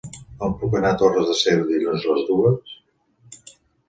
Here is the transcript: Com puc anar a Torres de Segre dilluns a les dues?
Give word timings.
Com 0.43 0.53
puc 0.61 0.77
anar 0.77 0.93
a 0.95 0.97
Torres 1.01 1.27
de 1.31 1.35
Segre 1.41 1.67
dilluns 1.73 2.07
a 2.09 2.15
les 2.15 2.25
dues? 2.31 2.73